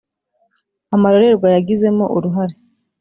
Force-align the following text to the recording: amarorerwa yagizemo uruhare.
amarorerwa 0.95 1.47
yagizemo 1.55 2.05
uruhare. 2.15 2.55